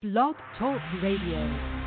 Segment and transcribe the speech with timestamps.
[0.00, 1.77] Blog Talk Radio.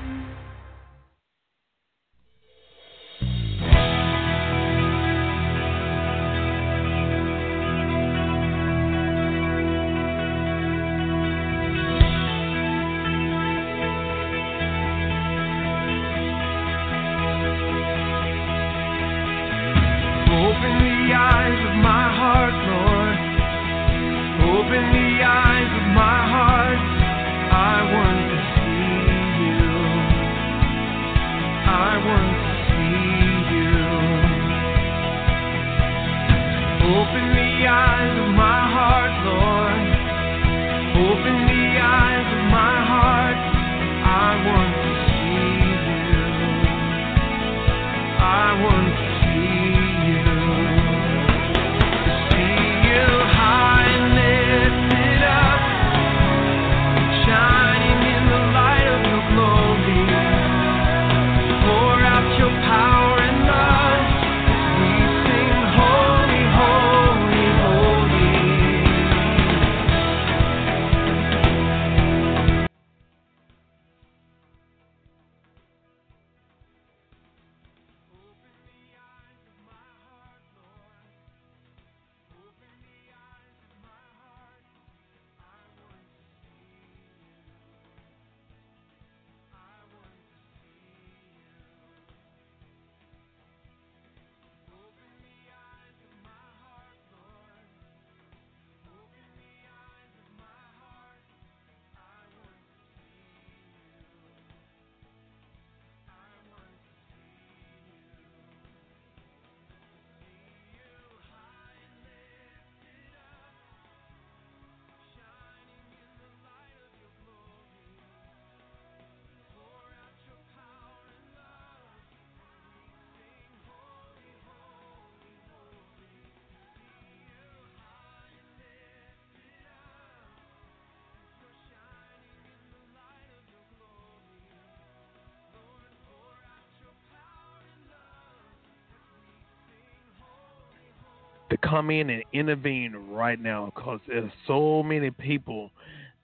[141.51, 145.69] To come in and intervene right now because there's so many people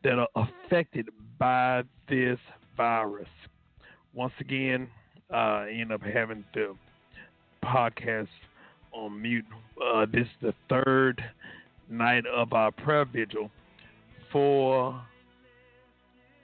[0.04, 2.40] that are affected by this
[2.78, 3.28] virus.
[4.14, 4.88] Once again,
[5.32, 6.74] uh, I end up having the
[7.64, 8.30] podcast
[8.94, 9.46] on mute.
[9.84, 11.22] Uh, this is the third
[11.90, 13.52] night of our prayer vigil
[14.32, 15.00] for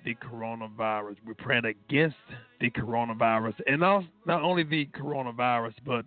[0.04, 1.16] the coronavirus.
[1.26, 2.18] We're praying against
[2.60, 6.06] the coronavirus, and also not only the coronavirus, but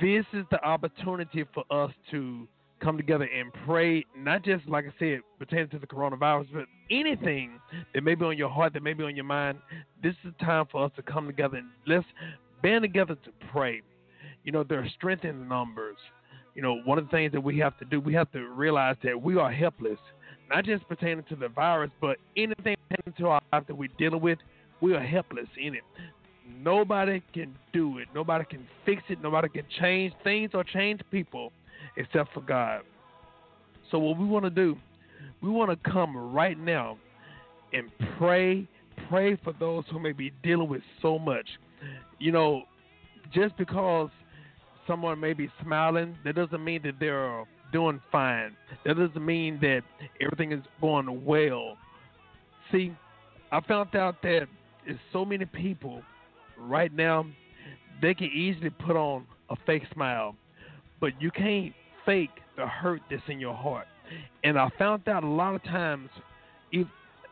[0.00, 2.46] this is the opportunity for us to
[2.80, 7.58] come together and pray, not just like I said, pertaining to the coronavirus, but anything
[7.94, 9.58] that may be on your heart, that may be on your mind.
[10.02, 12.06] This is the time for us to come together and let's
[12.62, 13.82] band together to pray.
[14.44, 15.96] You know, there are strength in numbers.
[16.54, 18.96] You know, one of the things that we have to do, we have to realize
[19.02, 19.98] that we are helpless,
[20.48, 24.20] not just pertaining to the virus, but anything pertaining to our life that we're dealing
[24.20, 24.38] with,
[24.80, 25.82] we are helpless in it.
[26.62, 28.08] Nobody can do it.
[28.14, 29.22] Nobody can fix it.
[29.22, 31.52] Nobody can change things or change people
[31.96, 32.82] except for God.
[33.90, 34.76] So what we want to do,
[35.42, 36.98] we want to come right now
[37.72, 38.66] and pray,
[39.08, 41.46] pray for those who may be dealing with so much.
[42.18, 42.62] You know,
[43.32, 44.10] just because
[44.86, 48.56] someone may be smiling, that doesn't mean that they're doing fine.
[48.84, 49.82] That doesn't mean that
[50.20, 51.76] everything is going well.
[52.72, 52.94] See,
[53.52, 54.46] I found out that
[54.86, 56.02] there's so many people
[56.58, 57.26] right now,
[58.00, 60.34] they can easily put on a fake smile,
[61.00, 61.72] but you can't
[62.04, 63.86] fake the hurt that's in your heart.
[64.44, 66.08] And I found out a lot of times,
[66.72, 66.86] if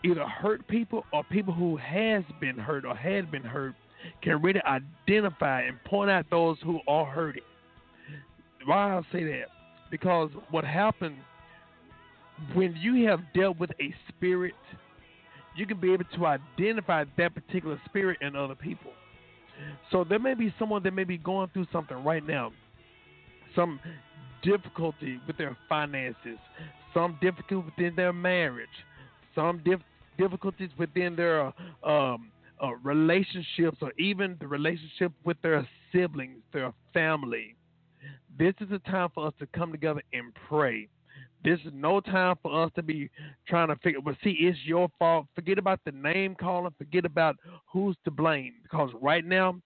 [0.04, 3.75] either hurt people or people who has been hurt or had been hurt
[4.22, 7.43] can really identify and point out those who are hurting.
[8.64, 9.47] Why I say that?
[9.91, 11.16] Because what happened
[12.54, 14.54] when you have dealt with a spirit,
[15.56, 18.93] you can be able to identify that particular spirit in other people.
[19.91, 22.53] So there may be someone that may be going through something right now,
[23.55, 23.81] some
[24.43, 26.38] difficulty with their finances,
[26.93, 28.69] some difficulty within their marriage,
[29.35, 29.81] some dif-
[30.19, 31.53] difficulties within their
[31.85, 32.31] um,
[32.62, 37.55] uh, relationships, or even the relationship with their siblings, their family.
[38.38, 40.88] This is a time for us to come together and pray.
[41.44, 43.09] This is no time for us to be
[43.47, 44.00] trying to figure.
[44.00, 45.27] But see, it's your fault.
[45.35, 46.75] Forget about the name calling.
[46.77, 47.37] Forget about
[47.71, 48.55] who's to blame.
[48.62, 49.56] Because right now,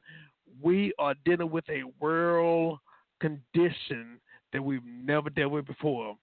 [0.63, 2.79] we are dealing with a world
[3.21, 4.21] condition
[4.53, 6.17] that we've never dealt with before.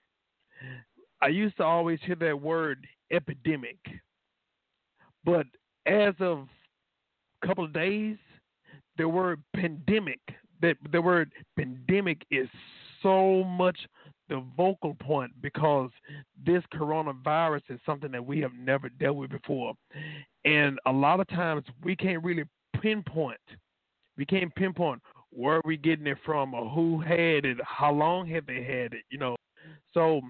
[1.22, 3.78] I used to always hear that word epidemic.
[5.24, 5.48] But
[5.86, 6.48] as of
[7.42, 8.18] a couple of days,
[8.98, 10.20] the word pandemic,
[10.62, 12.48] that the word pandemic is
[13.02, 13.78] so much
[14.30, 15.90] the vocal point because
[16.46, 19.74] this coronavirus is something that we have never dealt with before.
[20.46, 22.44] And a lot of times we can't really
[22.82, 23.40] pinpoint.
[24.18, 25.02] We can't pinpoint
[25.32, 29.04] where we getting it from or who had it, how long have they had it,
[29.10, 29.36] you know.
[29.94, 30.22] So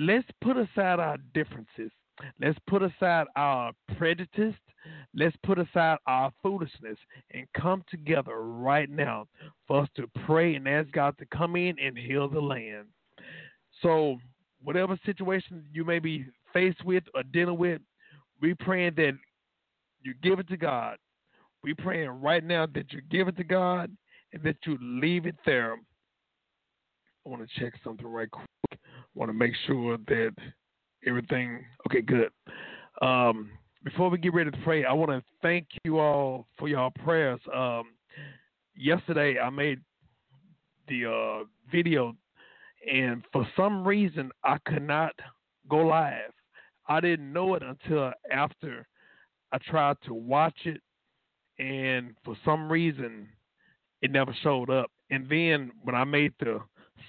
[0.00, 1.90] let's put aside our differences.
[2.40, 4.54] Let's put aside our prejudice.
[5.14, 6.98] Let's put aside our foolishness
[7.32, 9.26] and come together right now
[9.66, 12.86] for us to pray and ask God to come in and heal the land.
[13.82, 14.18] So,
[14.62, 17.80] whatever situation you may be faced with or dealing with,
[18.40, 19.12] we praying that
[20.02, 20.96] you give it to God.
[21.62, 23.90] We praying right now that you give it to God
[24.32, 25.74] and that you leave it there.
[27.24, 28.46] I want to check something right quick.
[28.72, 28.76] I
[29.14, 30.34] want to make sure that
[31.06, 32.30] everything okay, good.
[33.02, 33.50] Um,
[33.84, 37.40] before we get ready to pray, I want to thank you all for your prayers.
[37.54, 37.84] Um,
[38.76, 39.80] yesterday, I made
[40.88, 42.14] the uh, video,
[42.90, 45.12] and for some reason, I could not
[45.68, 46.32] go live.
[46.88, 48.86] I didn't know it until after
[49.52, 50.80] I tried to watch it,
[51.58, 53.28] and for some reason,
[54.02, 54.90] it never showed up.
[55.10, 56.60] And then when I made the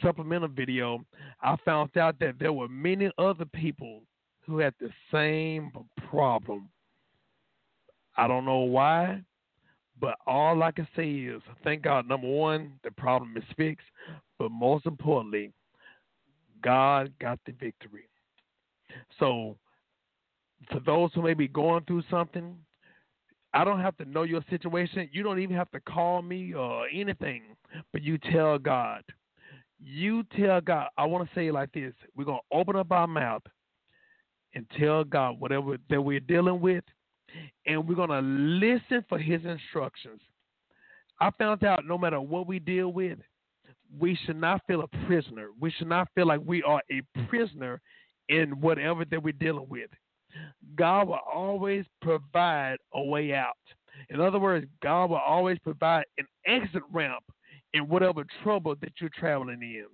[0.02, 1.06] supplemental video,
[1.42, 4.02] I found out that there were many other people
[4.46, 5.72] who had the same
[6.10, 6.70] problem.
[8.16, 9.22] I don't know why,
[10.00, 13.86] but all I can say is thank God, number one, the problem is fixed,
[14.40, 15.52] but most importantly,
[16.64, 18.10] God got the victory.
[19.20, 19.58] So,
[20.72, 22.56] for those who may be going through something,
[23.54, 25.10] I don't have to know your situation.
[25.12, 27.44] You don't even have to call me or anything,
[27.92, 29.04] but you tell God.
[29.80, 30.90] You tell God.
[30.98, 33.44] I want to say it like this we're going to open up our mouth
[34.54, 36.84] and tell God whatever that we're dealing with,
[37.66, 40.22] and we're going to listen for His instructions.
[41.20, 43.20] I found out no matter what we deal with,
[44.00, 45.50] we should not feel a prisoner.
[45.60, 47.82] We should not feel like we are a prisoner
[48.30, 49.90] in whatever that we're dealing with.
[50.76, 53.56] God will always provide a way out.
[54.10, 57.24] In other words, God will always provide an exit ramp
[57.74, 59.86] in whatever trouble that you're traveling in.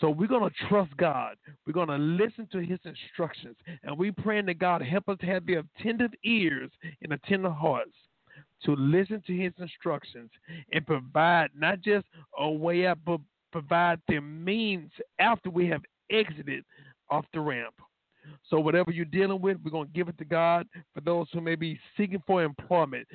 [0.00, 1.36] So we're going to trust God.
[1.66, 3.56] We're going to listen to his instructions.
[3.82, 6.70] And we praying that God help us have the attentive ears
[7.02, 7.92] and attentive hearts
[8.64, 10.30] to listen to his instructions
[10.72, 12.06] and provide not just
[12.38, 13.20] a way out, but
[13.52, 16.64] provide the means after we have exited
[17.10, 17.74] off the ramp.
[18.48, 20.66] So whatever you're dealing with, we're going to give it to God.
[20.94, 23.06] For those who may be seeking for employment,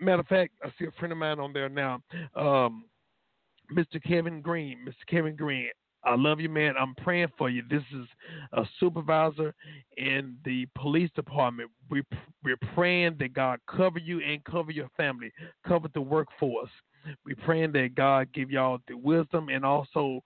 [0.00, 2.00] matter of fact, I see a friend of mine on there now,
[2.36, 2.84] um,
[3.72, 4.02] Mr.
[4.02, 4.78] Kevin Green.
[4.86, 5.06] Mr.
[5.08, 5.70] Kevin Green,
[6.04, 6.74] I love you, man.
[6.78, 7.62] I'm praying for you.
[7.70, 8.06] This is
[8.52, 9.54] a supervisor
[9.96, 11.70] in the police department.
[11.90, 12.02] We
[12.42, 15.32] we're praying that God cover you and cover your family,
[15.66, 16.70] cover the workforce.
[17.24, 20.22] We're praying that God give y'all the wisdom and also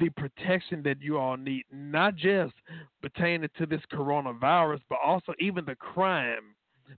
[0.00, 2.54] the protection that you all need, not just
[3.02, 6.54] pertaining to this coronavirus, but also even the crime,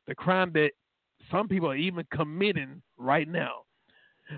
[0.07, 0.71] the crime that
[1.31, 3.63] some people are even committing right now.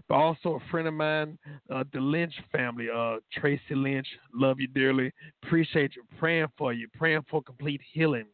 [0.09, 1.39] But also a friend of mine,
[1.71, 5.13] uh, the Lynch family, uh, Tracy Lynch, love you dearly.
[5.43, 8.27] Appreciate you praying for you, praying for complete healing,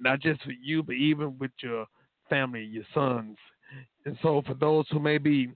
[0.00, 1.86] not just for you, but even with your
[2.28, 3.36] family, your sons.
[4.04, 5.50] And so, for those who may be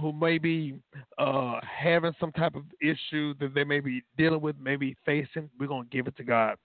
[0.00, 0.74] who may be
[1.18, 5.68] uh, having some type of issue that they may be dealing with, maybe facing, we're
[5.68, 6.56] to give it to God.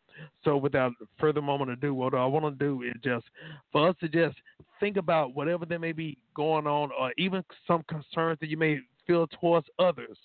[0.43, 3.25] So, without further moment ado, what I want to do is just
[3.71, 4.35] for us to just
[4.79, 8.79] think about whatever there may be going on, or even some concerns that you may
[9.05, 10.17] feel towards others.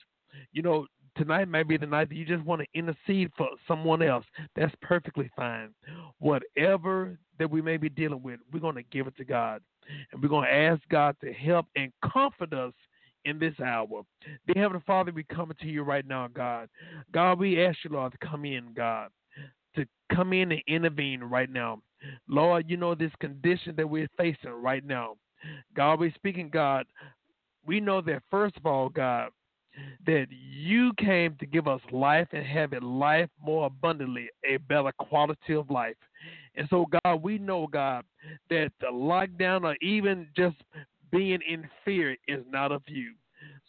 [0.52, 0.86] You know,
[1.16, 4.24] tonight might be the night that you just want to intercede for someone else.
[4.56, 5.70] That's perfectly fine.
[6.18, 9.60] Whatever that we may be dealing with, we're going to give it to God.
[10.12, 12.72] And we're going to ask God to help and comfort us
[13.24, 14.02] in this hour.
[14.46, 16.68] Dear Heavenly Father, we come to you right now, God.
[17.12, 19.08] God, we ask you, Lord, to come in, God,
[19.76, 21.80] to come in and intervene right now.
[22.28, 25.16] Lord, you know this condition that we're facing right now.
[25.74, 26.86] God, we're speaking, God.
[27.66, 29.30] We know that, first of all, God,
[30.06, 34.92] that you came to give us life and have it life more abundantly, a better
[34.98, 35.96] quality of life.
[36.54, 38.04] And so, God, we know, God,
[38.50, 40.56] that the lockdown or even just
[41.10, 43.14] being in fear is not of you.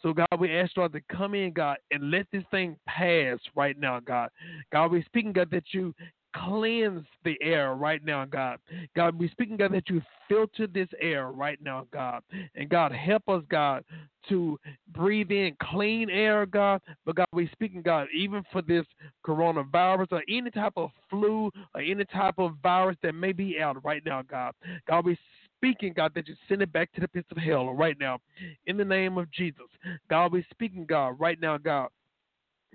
[0.02, 3.78] So, God, we ask God to come in, God, and let this thing pass right
[3.78, 4.28] now, God.
[4.72, 5.94] God, we're speaking, God, that you
[6.34, 8.58] cleanse the air right now, God.
[8.94, 12.22] God, we speaking, God, that you filter this air right now, God.
[12.54, 13.84] And God, help us, God,
[14.28, 14.58] to
[14.92, 16.80] breathe in clean air, God.
[17.04, 18.84] But God, we speaking, God, even for this
[19.26, 23.82] coronavirus or any type of flu or any type of virus that may be out
[23.84, 24.52] right now, God.
[24.88, 25.16] God, we
[25.56, 28.18] speaking, God, that you send it back to the pits of hell right now.
[28.66, 29.66] In the name of Jesus.
[30.08, 31.88] God, we speaking, God, right now, God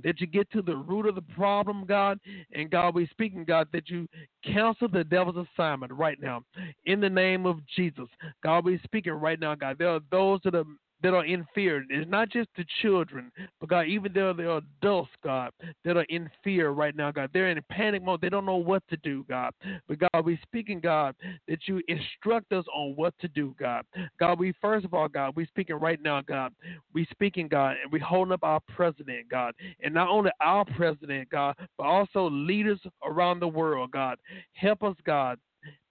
[0.03, 2.19] that you get to the root of the problem, God.
[2.53, 4.07] And God, we speaking, God, that you
[4.43, 6.43] cancel the devil's assignment right now.
[6.85, 8.07] In the name of Jesus.
[8.43, 9.77] God, we speaking right now, God.
[9.77, 10.65] There are those that are
[11.03, 11.83] that are in fear.
[11.89, 15.51] It's not just the children, but God, even there the adults, God,
[15.83, 17.29] that are in fear right now, God.
[17.33, 18.21] They're in panic mode.
[18.21, 19.53] They don't know what to do, God.
[19.87, 21.15] But God, we speaking, God,
[21.47, 23.85] that you instruct us on what to do, God.
[24.19, 26.53] God, we first of all, God, we speaking right now, God.
[26.93, 29.53] We speaking, God, and we holding up our president, God.
[29.83, 34.17] And not only our president, God, but also leaders around the world, God.
[34.53, 35.37] Help us, God,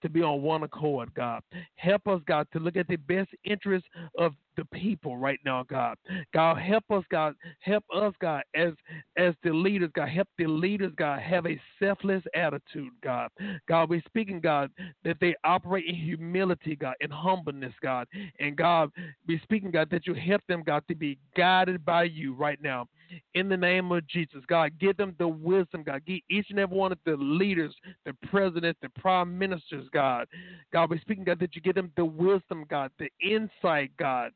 [0.02, 1.42] to be on one accord, God.
[1.76, 3.88] Help us, God, to look at the best interests
[4.19, 5.97] of the people right now, God.
[6.35, 7.35] God, help us, God.
[7.61, 8.73] Help us, God, as
[9.16, 10.09] as the leaders, God.
[10.09, 13.30] Help the leaders, God, have a selfless attitude, God.
[13.69, 14.71] God, we're speaking, God,
[15.04, 18.07] that they operate in humility, God, in humbleness, God.
[18.38, 18.90] And God,
[19.26, 22.87] we're speaking, God, that you help them, God, to be guided by you right now.
[23.35, 26.02] In the name of Jesus, God, give them the wisdom, God.
[26.07, 27.75] Give each and every one of the leaders,
[28.05, 30.26] the presidents, the prime ministers, God.
[30.73, 34.33] God, we're speaking, God, that you give them the wisdom, God, the insight, God,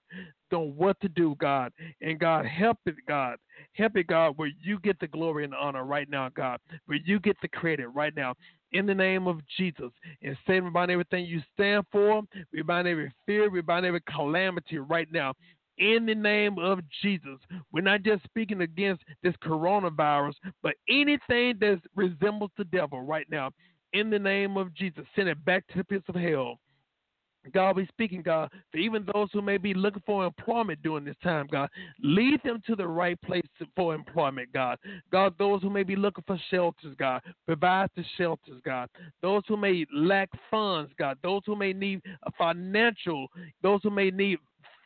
[0.54, 1.72] on what to do, God.
[2.00, 3.36] And God, help it, God.
[3.72, 6.58] Help it, God, where you get the glory and honor right now, God.
[6.86, 8.34] Where you get the credit right now.
[8.72, 9.90] In the name of Jesus.
[10.22, 12.22] And Satan, we bind everything you stand for.
[12.52, 13.50] We bind every fear.
[13.50, 15.34] We bind every calamity right now
[15.78, 17.38] in the name of Jesus.
[17.72, 23.50] We're not just speaking against this coronavirus, but anything that resembles the devil right now
[23.92, 25.04] in the name of Jesus.
[25.16, 26.58] Send it back to the pits of hell.
[27.52, 31.16] God, we speaking, God, for even those who may be looking for employment during this
[31.22, 31.68] time, God,
[32.02, 33.42] lead them to the right place
[33.76, 34.78] for employment, God.
[35.12, 38.88] God, those who may be looking for shelters, God, provide the shelters, God.
[39.20, 41.18] Those who may lack funds, God.
[41.22, 42.00] Those who may need
[42.38, 43.28] financial,
[43.62, 44.38] those who may need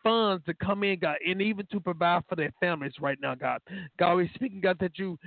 [0.02, 3.60] funds to come in, God, and even to provide for their families right now, God.
[3.98, 5.18] God, we're speaking, God, that you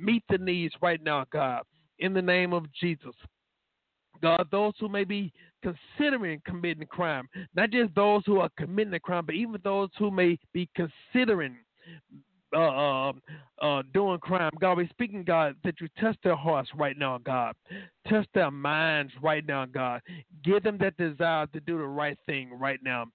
[0.00, 1.62] meet the needs right now, God
[1.98, 3.14] in the name of Jesus.
[4.20, 5.32] God, those who may be
[5.62, 10.10] considering committing crime, not just those who are committing a crime, but even those who
[10.10, 11.56] may be considering
[12.54, 13.12] uh, uh,
[13.60, 14.50] uh, doing crime.
[14.60, 17.54] God, we're speaking, God, that you test their hearts right now, God.
[18.06, 20.00] Test their minds right now, God.
[20.44, 23.06] Give them that desire to do the right thing right now.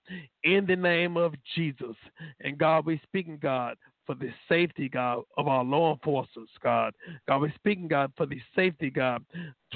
[0.44, 1.96] In the name of Jesus.
[2.42, 6.94] And God, we're speaking, God, for the safety, God, of our law enforcers, God.
[7.28, 9.24] God, we're speaking, God, for the safety, God,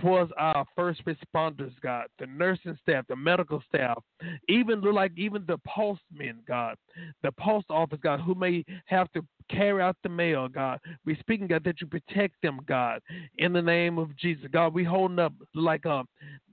[0.01, 4.03] towards our first responders, God, the nursing staff, the medical staff,
[4.49, 6.75] even look like even the postmen, God,
[7.23, 10.79] the post office, God, who may have to carry out the mail, God.
[11.05, 13.01] We speaking, God, that you protect them, God,
[13.37, 14.45] in the name of Jesus.
[14.51, 16.03] God, we holding up like uh,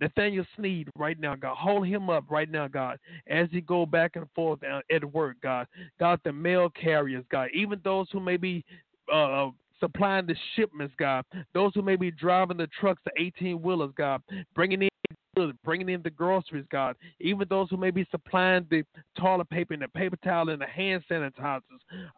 [0.00, 1.56] Nathaniel Sneed right now, God.
[1.56, 2.98] Hold him up right now, God,
[3.28, 4.60] as he go back and forth
[4.90, 5.66] at work, God.
[5.98, 8.64] God, the mail carriers, God, even those who may be
[9.12, 9.48] uh,
[9.80, 11.24] supplying the shipments, God.
[11.52, 14.22] Those who may be driving the trucks, the 18 wheelers, God,
[14.54, 14.88] bringing in
[15.64, 16.96] bringing in the groceries, God.
[17.20, 18.84] Even those who may be supplying the
[19.18, 21.62] toilet paper and the paper towel and the hand sanitizers,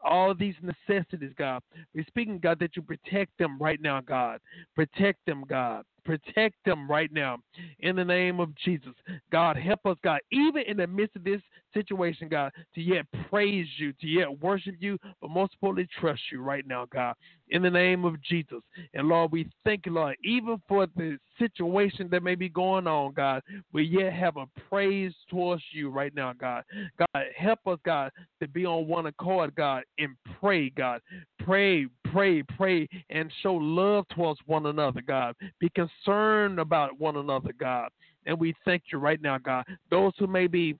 [0.04, 1.62] all these necessities, God.
[1.94, 4.40] We're speaking, God, that you protect them right now, God.
[4.74, 5.84] Protect them, God.
[6.06, 7.38] Protect them right now
[7.80, 8.92] in the name of Jesus.
[9.32, 11.40] God, help us, God, even in the midst of this
[11.74, 16.40] situation, God, to yet praise you, to yet worship you, but most importantly, trust you
[16.40, 17.14] right now, God,
[17.50, 18.60] in the name of Jesus.
[18.94, 23.12] And Lord, we thank you, Lord, even for the situation that may be going on,
[23.12, 26.62] God, we yet have a praise towards you right now, God.
[26.98, 31.00] God, help us, God, to be on one accord, God, and pray, God.
[31.44, 31.86] Pray,
[32.16, 35.34] pray, pray, and show love towards one another, God.
[35.60, 37.90] Be concerned about one another, God.
[38.24, 39.66] And we thank you right now, God.
[39.90, 40.78] Those who may be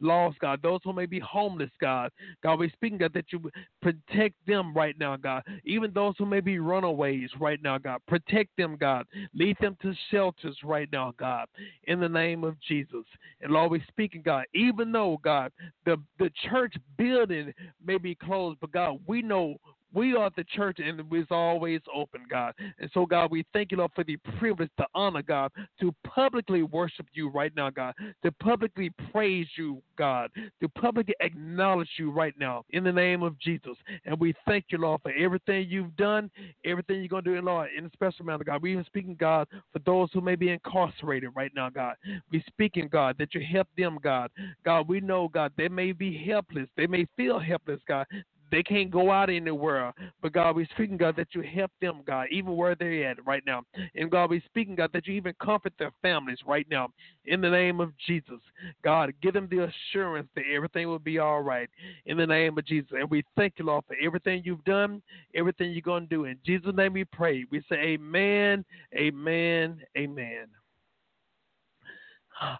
[0.00, 0.60] lost, God.
[0.60, 2.10] Those who may be homeless, God.
[2.42, 5.44] God, we're speaking, God, that you protect them right now, God.
[5.64, 8.00] Even those who may be runaways right now, God.
[8.08, 9.06] Protect them, God.
[9.34, 11.46] Lead them to shelters right now, God.
[11.84, 13.04] In the name of Jesus.
[13.42, 15.52] And Lord, we're speaking, God, even though, God,
[15.86, 19.58] the, the church building may be closed, but God, we know
[19.94, 22.54] We are the church, and it's always open, God.
[22.78, 26.62] And so, God, we thank you, Lord, for the privilege to honor, God, to publicly
[26.62, 30.30] worship you right now, God, to publicly praise you, God,
[30.60, 33.76] to publicly acknowledge you right now in the name of Jesus.
[34.04, 36.30] And we thank you, Lord, for everything you've done,
[36.64, 38.62] everything you're going to do, in Lord, in a special manner, God.
[38.62, 41.96] We even speaking, God, for those who may be incarcerated right now, God.
[42.30, 44.30] We speaking, God, that you help them, God.
[44.64, 46.68] God, we know, God, they may be helpless.
[46.76, 48.06] They may feel helpless, God.
[48.52, 49.94] They can't go out anywhere.
[50.20, 53.42] But God, we speaking, God, that you help them, God, even where they're at right
[53.46, 53.62] now.
[53.94, 56.90] And God, we speaking, God, that you even comfort their families right now.
[57.24, 58.40] In the name of Jesus.
[58.84, 61.70] God, give them the assurance that everything will be all right.
[62.04, 62.90] In the name of Jesus.
[62.92, 65.00] And we thank you, Lord, for everything you've done,
[65.34, 66.24] everything you're going to do.
[66.26, 67.46] In Jesus' name we pray.
[67.50, 70.46] We say amen, amen, amen.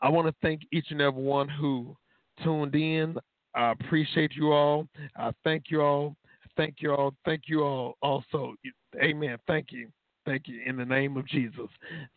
[0.00, 1.94] I want to thank each and every one who
[2.42, 3.16] tuned in.
[3.54, 4.88] I appreciate you all.
[5.16, 6.16] I thank you all.
[6.56, 7.14] Thank you all.
[7.25, 8.54] Thank you all also.
[9.02, 9.38] Amen.
[9.47, 9.88] Thank you.
[10.25, 11.68] Thank you in the name of Jesus.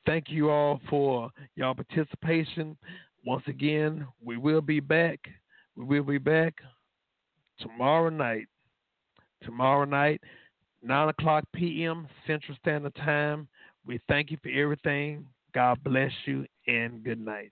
[0.06, 2.78] Thank you all for y'all participation.
[3.26, 5.20] Once again, we will be back.
[5.76, 6.56] We will be back
[7.60, 8.48] tomorrow night.
[9.44, 10.22] Tomorrow night,
[10.82, 12.08] 9 o'clock p.m.
[12.26, 13.48] Central Standard Time.
[13.86, 15.26] We thank you for everything.
[15.54, 17.52] God bless you and good night.